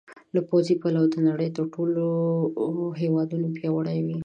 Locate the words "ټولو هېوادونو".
1.75-3.47